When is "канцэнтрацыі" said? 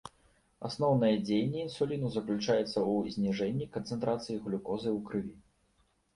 3.77-4.41